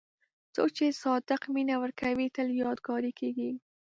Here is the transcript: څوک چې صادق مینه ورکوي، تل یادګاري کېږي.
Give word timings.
څوک 0.55 0.69
چې 0.77 0.97
صادق 1.03 1.41
مینه 1.53 1.75
ورکوي، 1.83 2.27
تل 2.35 2.47
یادګاري 2.63 3.11
کېږي. 3.19 3.49